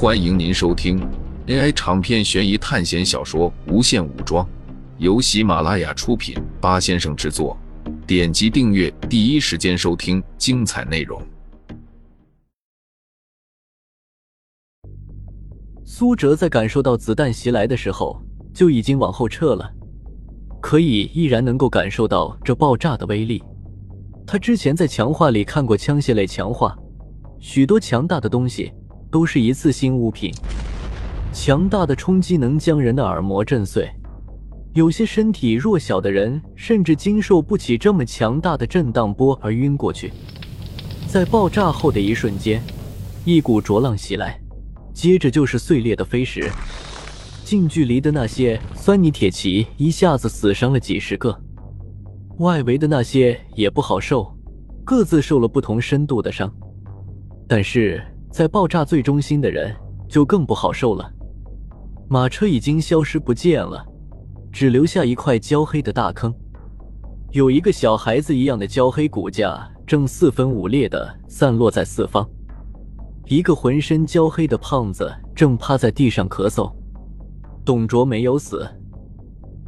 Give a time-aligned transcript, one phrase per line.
[0.00, 1.04] 欢迎您收听
[1.48, 4.46] AI 长篇悬疑探险小说《无限武装》，
[4.98, 7.58] 由喜马拉雅出品，八先生制作。
[8.06, 11.20] 点击订阅，第一时间收听精彩内容。
[15.84, 18.22] 苏哲在感受到子弹袭来的时候，
[18.54, 19.68] 就已经往后撤了，
[20.60, 23.42] 可以依然能够感受到这爆炸的威力。
[24.24, 26.78] 他之前在强化里看过枪械类强化，
[27.40, 28.72] 许多强大的东西
[29.10, 30.32] 都是一次性物品，
[31.32, 33.88] 强大的冲击能将人的耳膜震碎，
[34.74, 40.12] 有些身体弱小的人甚至经受不起这么强大的震荡波而晕过去。
[41.06, 42.62] 在爆炸后的一瞬间，
[43.24, 44.38] 一股浊浪袭来，
[44.92, 46.50] 接着就是碎裂的飞石，
[47.44, 51.34] 近距离的那些酸泥铁骑一下子死伤了几十个。
[52.40, 54.36] 外围的那些也不好受，
[54.84, 56.52] 各自受了不同深度的伤，
[57.48, 58.00] 但是
[58.38, 59.74] 在爆炸最中心的人
[60.08, 61.12] 就更不好受了。
[62.08, 63.84] 马车已经消失不见了，
[64.52, 66.32] 只留下一块焦黑的大坑，
[67.32, 72.24] 有一个小孩子一样的焦黑骨架正四分五裂的散落在四方，
[73.26, 76.72] 一个浑身焦黑的胖子正趴在地上咳嗽。
[77.64, 78.64] 董卓没有死，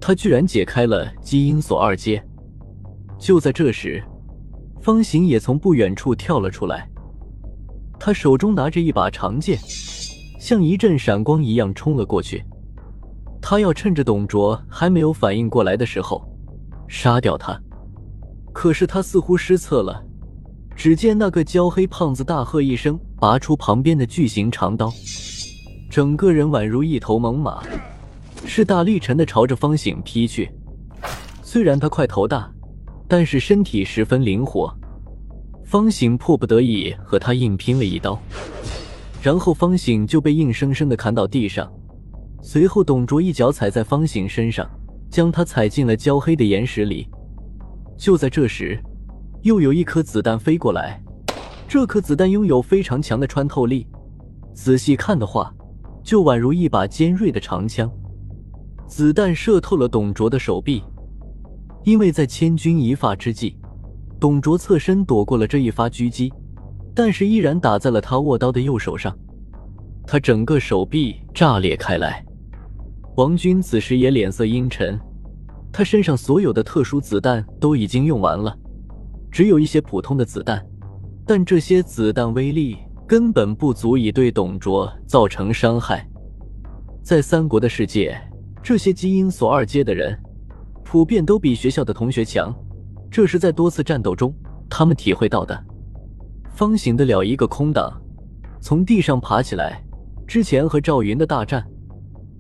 [0.01, 2.25] 他居然解开了基因锁二阶。
[3.19, 4.01] 就在这时，
[4.81, 6.89] 方形也从不远处跳了出来。
[8.01, 9.59] 他手中拿着一把长剑，
[10.41, 12.43] 像一阵闪光一样冲了过去。
[13.43, 16.27] 他要趁着董卓还没有反应过来的时候
[16.89, 17.61] 杀掉他。
[18.53, 20.03] 可是他似乎失策了。
[20.75, 24.91] 只见那个焦黑胖子大喝一声，拔出旁边的巨型长刀，
[25.91, 27.63] 整个人宛如一头猛马，
[28.47, 30.51] 势大力沉的朝着方醒劈去。
[31.43, 32.51] 虽然他块头大。
[33.13, 34.73] 但是身体十分灵活，
[35.71, 38.21] 方醒迫不得已和他硬拼了一刀，
[39.23, 41.73] 然后方醒就被硬生生的砍倒地上。
[42.43, 44.69] 随后，董卓一脚踩在方醒身上，
[45.09, 47.07] 将他踩进了焦黑的岩石里。
[47.97, 48.83] 就在这时，
[49.43, 51.01] 又有一颗子弹飞过来，
[51.69, 53.87] 这颗子弹拥有非常强的穿透力，
[54.53, 55.55] 仔细看的话，
[56.03, 57.89] 就宛如一把尖锐的长枪。
[58.89, 60.83] 子弹射透了董卓的手臂。
[61.85, 63.57] 因为在千钧一发之际，
[64.21, 66.31] 董卓侧身躲过了这一发狙击，
[66.95, 69.17] 但是依然打在了他握刀的右手上，
[70.07, 72.23] 他整个手臂炸裂开来。
[73.17, 75.01] 王军此时也脸色阴沉，
[75.73, 78.55] 他身上所有的特殊子弹都已经用完了，
[79.33, 80.63] 只有一些普通的子弹，
[81.27, 82.77] 但这些子弹威力
[83.07, 86.07] 根本不足以对董卓造成伤害。
[87.03, 88.21] 在三国的世界，
[88.63, 90.15] 这些基因锁二阶的人。
[90.85, 92.53] 普遍都比学校的同学强，
[93.11, 94.33] 这是在多次战斗中
[94.69, 95.65] 他们体会到的。
[96.55, 97.93] 方醒得了一个空档，
[98.61, 99.83] 从地上爬起来。
[100.27, 101.67] 之前和赵云的大战，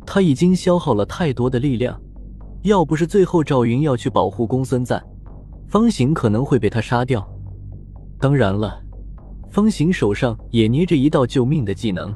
[0.06, 2.00] 他已经消耗了太多的力量，
[2.62, 5.02] 要不是最后赵云要去保护公孙瓒，
[5.66, 7.28] 方醒可能会被他杀掉。
[8.20, 8.80] 当然了，
[9.50, 12.14] 方醒手上也捏着一道救命的技能，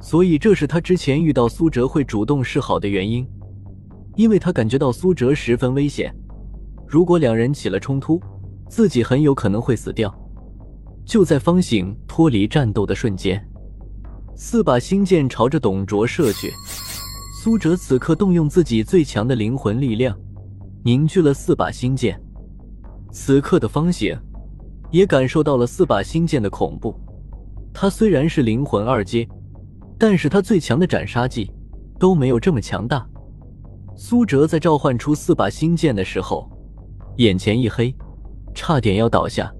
[0.00, 3.26] 所以这是他之前遇到苏哲会主动示好的原因。
[4.16, 6.14] 因为他感觉到苏哲十分危险，
[6.86, 8.20] 如果两人起了冲突，
[8.68, 10.12] 自己很有可能会死掉。
[11.04, 13.42] 就在方醒脱离战斗的瞬间，
[14.34, 16.50] 四把星剑朝着董卓射去。
[17.42, 20.18] 苏哲此刻动用自己最强的灵魂力量，
[20.82, 22.18] 凝聚了四把星剑。
[23.12, 24.18] 此刻的方醒
[24.90, 26.98] 也感受到了四把星剑的恐怖。
[27.72, 29.28] 他虽然是灵魂二阶，
[29.98, 31.50] 但是他最强的斩杀技
[31.98, 33.06] 都没有这么强大。
[33.94, 36.50] 苏哲在召唤出四把星剑的时候，
[37.16, 37.94] 眼前一黑，
[38.54, 39.52] 差点要倒下。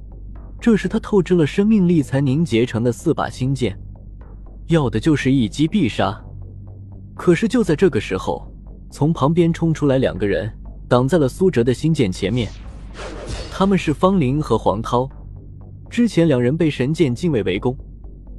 [0.61, 3.79] 这是他透支了生命力才凝结成的四把星剑，
[4.69, 6.19] 要的就是一击必杀。
[7.15, 8.51] 可是就在这个时候，
[8.91, 10.51] 从旁边冲出来两个人，
[10.89, 12.51] 挡在了苏哲的星剑前面。
[13.53, 15.09] 他们是方林和黄涛。
[15.91, 17.77] 之前两人被神剑禁卫围攻，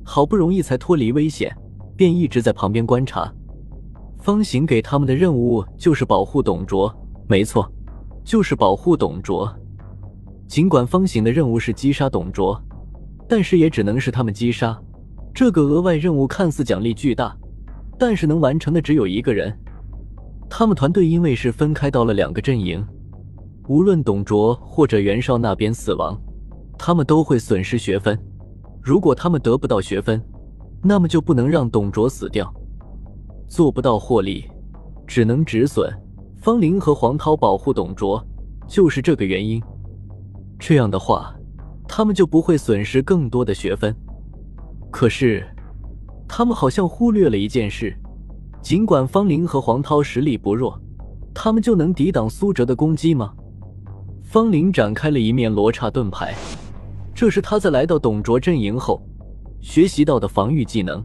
[0.04, 1.56] 好不容易才脱离危险，
[1.96, 3.32] 便一直在旁边观察。
[4.20, 6.94] 方行给他们的任务就是保护董卓，
[7.30, 7.72] 没错，
[8.26, 9.48] 就是保护董卓。
[10.48, 12.60] 尽管方醒的任务是击杀董卓，
[13.30, 14.78] 但是也只能是他们击杀。
[15.34, 17.38] 这个额外任务看似奖励巨大，
[18.00, 19.56] 但是能完成的只有一个人。
[20.50, 22.86] 他们团队因为是分开到了两个阵营，
[23.68, 26.20] 无论董卓或者袁绍那边死亡，
[26.78, 28.18] 他们都会损失学分。
[28.82, 30.24] 如果他们得不到学分，
[30.82, 32.52] 那么就不能让董卓死掉。
[33.48, 34.46] 做不到获利，
[35.06, 35.92] 只能止损。
[36.46, 38.24] 方林和黄涛保护董卓，
[38.68, 39.60] 就是这个原因。
[40.60, 41.36] 这样的话，
[41.88, 43.96] 他们就不会损失更多的学分。
[44.92, 45.44] 可是，
[46.28, 47.98] 他们好像忽略了一件事：
[48.62, 50.80] 尽管方林和黄涛实力不弱，
[51.34, 53.34] 他们就能抵挡苏哲的攻击吗？
[54.22, 56.36] 方林展开了一面罗刹盾牌，
[57.16, 59.02] 这是他在来到董卓阵营后
[59.62, 61.04] 学习到的防御技能。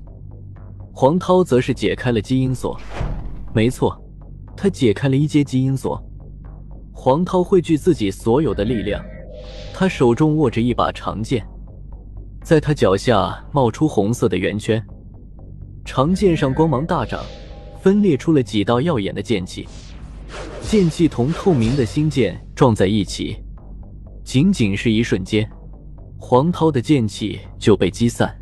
[0.92, 2.78] 黄涛则是解开了基因锁，
[3.54, 3.98] 没错，
[4.62, 5.98] 他解开了一阶基因锁。
[6.92, 9.02] 黄涛汇聚自己所有的力量，
[9.72, 11.42] 他手中握着一把长剑，
[12.44, 14.84] 在他脚下冒出红色的圆圈，
[15.82, 17.24] 长剑上光芒大涨，
[17.80, 19.66] 分裂出了几道耀眼的剑气。
[20.60, 23.42] 剑气同透明的星剑撞在一起，
[24.22, 25.50] 仅仅是一瞬间，
[26.18, 28.36] 黄涛的剑气就被击散。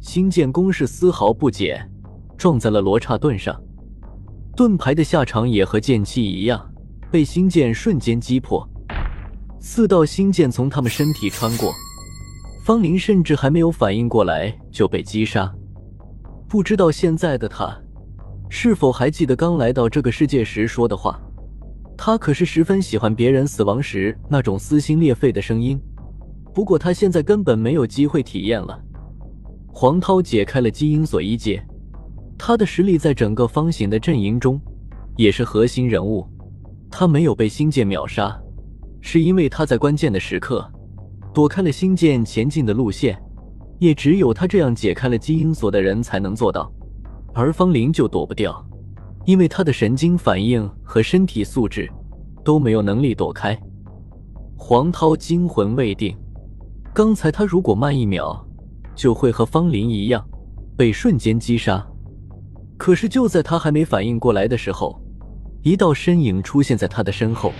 [0.00, 1.86] 星剑攻势丝毫不减，
[2.38, 3.54] 撞在了罗刹盾上，
[4.58, 6.68] 盾牌的下场也和剑气一样，
[7.12, 8.68] 被星剑瞬间击破。
[9.60, 11.72] 四道星剑从他们身体穿过，
[12.64, 15.48] 方林甚至还没有反应过来就被击杀。
[16.48, 17.72] 不知道现在的他
[18.50, 21.20] 是否还记得刚来到这个世界时说的话。
[21.96, 25.80] 他可是十分喜欢别人死亡时那种撕心裂肺的声音，
[26.52, 28.76] 不过他现在根本没有机会体验了。
[29.68, 31.64] 黄涛解开了基因锁一阶，
[32.38, 34.58] 他的实力在整个方形的阵营中
[35.16, 36.26] 也是核心人物。
[36.90, 38.40] 他没有被星剑秒杀，
[39.02, 40.66] 是因为他在关键的时刻
[41.34, 43.20] 躲开了星剑前进的路线，
[43.78, 46.72] 也只有他这样解开了基因锁的人才能做到，
[47.34, 48.64] 而方林就躲不掉。
[49.26, 51.86] 因为他的神经反应和身体素质
[52.42, 53.58] 都没有能力躲开。
[54.56, 56.16] 黄涛惊魂未定，
[56.94, 58.42] 刚才他如果慢一秒，
[58.94, 60.26] 就会和方林一样
[60.78, 61.86] 被瞬间击杀。
[62.78, 64.98] 可是就在他还没反应过来的时候，
[65.62, 67.52] 一道身影出现在他的身后。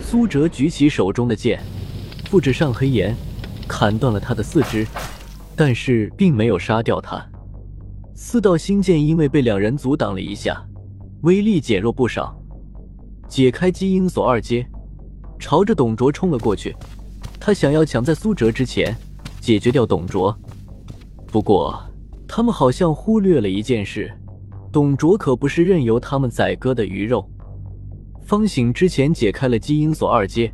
[0.00, 1.62] 苏哲举起手中的剑，
[2.28, 3.16] 复制上黑岩，
[3.66, 4.86] 砍断了他的四肢，
[5.54, 7.24] 但是并没有杀掉他。
[8.14, 10.62] 四道星剑因为被两人阻挡了一下，
[11.22, 12.36] 威力减弱不少。
[13.28, 14.66] 解开基因锁二阶，
[15.38, 16.74] 朝着董卓冲了过去。
[17.38, 18.96] 他想要抢在苏哲之前
[19.40, 20.36] 解决掉董卓。
[21.26, 21.80] 不过，
[22.36, 24.12] 他们好像忽略了一件事：
[24.70, 27.26] 董卓可不是任由他们宰割的鱼肉。
[28.26, 30.52] 方醒之前解开了基因锁二阶，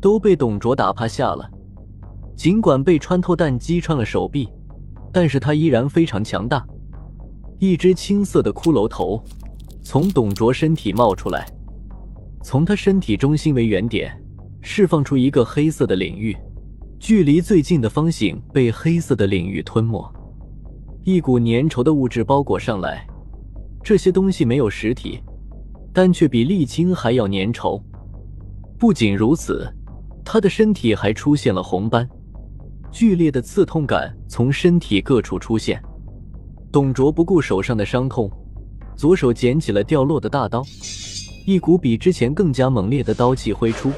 [0.00, 1.48] 都被董卓打趴下了。
[2.34, 4.48] 尽管被穿透弹击穿了手臂，
[5.12, 6.66] 但是他依然非常强大。
[7.60, 9.22] 一只青色的骷髅头
[9.84, 11.46] 从董卓身体冒出来，
[12.42, 14.12] 从他身体中心为原点，
[14.60, 16.36] 释放出一个黑色的领域。
[16.98, 20.12] 距离最近的方醒被黑色的领域吞没，
[21.04, 23.06] 一股粘稠的物质包裹上来。
[23.82, 25.20] 这些东西没有实体，
[25.92, 27.78] 但却比沥青还要粘稠。
[28.78, 29.70] 不仅如此，
[30.24, 32.08] 他的身体还出现了红斑，
[32.90, 35.82] 剧烈的刺痛感从身体各处出现。
[36.72, 38.30] 董卓不顾手上的伤痛，
[38.96, 40.64] 左手捡起了掉落的大刀，
[41.44, 43.92] 一股比之前更加猛烈的刀气挥出，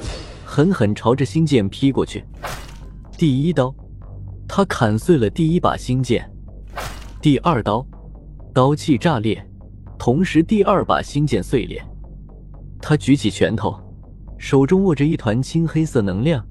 [0.44, 2.24] 狠狠朝着星剑劈过去。
[3.16, 3.72] 第一刀，
[4.48, 6.20] 他砍碎了第一把星剑；
[7.22, 7.84] 第二刀，
[8.52, 9.42] 刀气炸裂，
[9.98, 11.82] 同时第二把星剑碎裂。
[12.80, 13.74] 他举起拳头，
[14.38, 16.44] 手中握着一团青黑色能量，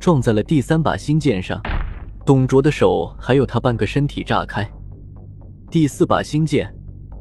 [0.00, 1.60] 撞在了第三把星剑上。
[2.26, 4.68] 董卓的手还有他半个身体炸开。
[5.70, 6.74] 第四把星剑，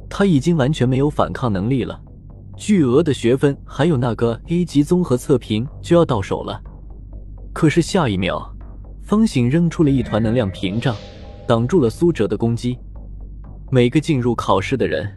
[0.09, 1.97] 他已经完全没有反抗能力了。
[2.57, 6.61] 巨额的学分还有那个 A 级综合测评就要到手了。
[7.53, 8.53] 可是下一秒，
[9.03, 10.93] 方醒扔出了一团能量屏障，
[11.49, 12.77] 挡住了苏哲的攻击。
[13.71, 15.11] 每个进入考试的人，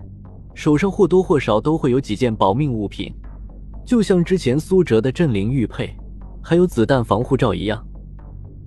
[0.54, 3.14] 手上或多或少都会有几件保命物品，
[3.84, 5.94] 就像之前苏哲的镇灵玉佩，
[6.42, 7.86] 还有子弹防护罩一样。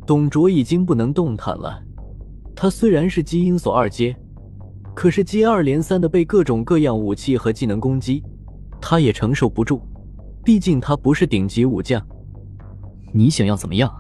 [0.06, 1.82] 董卓已经不能动弹了。
[2.56, 4.16] 他虽然是基因锁二阶。
[4.94, 8.24] 可是接二连三的被各种各样武器和技能攻击，
[8.80, 9.82] 他也承受不住。
[10.44, 12.00] 毕竟他不是顶级武将。
[13.12, 13.92] 你想要怎么样？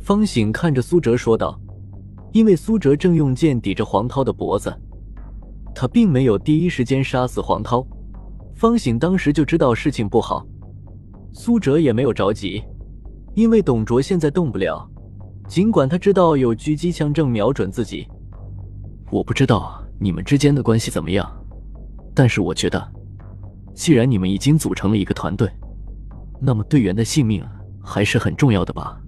[0.00, 1.58] 方醒看着苏哲说道。
[2.34, 4.76] 因为苏哲正用剑抵着黄涛的脖子，
[5.72, 7.86] 他并没有第一时间杀死黄涛。
[8.56, 10.44] 方醒当时就知道事情不好。
[11.32, 12.60] 苏哲也没有着急，
[13.34, 14.84] 因为董卓现在动不了。
[15.46, 18.04] 尽管他知道有狙击枪正瞄准自己。
[19.12, 21.30] 我不知道你们之间的关系怎么样，
[22.16, 22.84] 但是我觉得，
[23.74, 25.48] 既然你们已经组成了一个团队，
[26.40, 27.46] 那么队员的性命
[27.80, 29.00] 还是很重要的吧？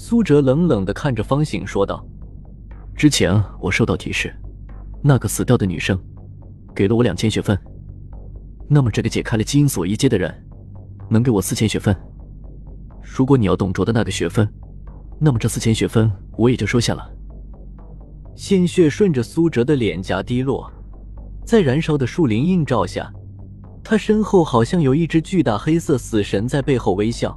[0.00, 2.06] 苏哲冷冷的看着方醒说道
[2.94, 4.32] ：“之前我收到提示，
[5.02, 5.98] 那个死掉的女生
[6.72, 7.58] 给了我两千学分，
[8.68, 10.32] 那么这个解开了基因锁一阶的人
[11.10, 11.94] 能给我四千学分。
[13.02, 14.48] 如果你要董卓的那个学分，
[15.18, 17.04] 那么这四千学分我也就收下了。”
[18.36, 20.72] 鲜血顺着苏哲的脸颊滴落，
[21.44, 23.12] 在燃烧的树林映照下，
[23.82, 27.36] 他身后好像有一只巨大黑色死神在背后微笑。